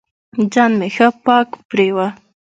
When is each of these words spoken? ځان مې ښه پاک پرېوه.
ځان 0.53 0.71
مې 0.79 0.87
ښه 0.95 1.07
پاک 1.25 1.49
پرېوه. 1.69 2.07